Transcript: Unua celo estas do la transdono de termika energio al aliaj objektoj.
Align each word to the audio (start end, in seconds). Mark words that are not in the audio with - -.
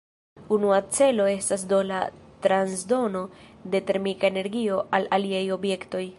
Unua 0.55 0.77
celo 0.95 1.27
estas 1.33 1.65
do 1.73 1.81
la 1.91 1.99
transdono 2.47 3.23
de 3.77 3.85
termika 3.93 4.33
energio 4.35 4.83
al 4.99 5.09
aliaj 5.19 5.45
objektoj. 5.61 6.05